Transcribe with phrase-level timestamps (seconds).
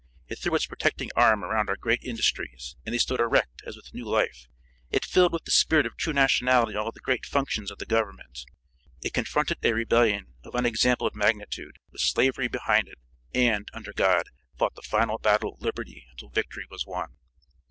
[0.27, 3.93] It threw its protecting arm around our great industries, and they stood erect as with
[3.93, 4.47] new life.
[4.89, 8.39] It filled with the spirit of true nationality all the great functions of the government.
[9.03, 12.97] It confronted a rebellion of unexampled magnitude, with slavery behind it,
[13.35, 14.23] and, under God,
[14.57, 17.17] fought the final battle of liberty until victory was won.